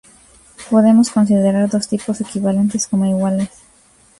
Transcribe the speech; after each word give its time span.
Podemos 0.71 1.11
considerar 1.11 1.69
dos 1.69 1.87
tipos 1.87 2.21
equivalentes 2.21 2.87
como 2.87 3.05
iguales 3.05 3.51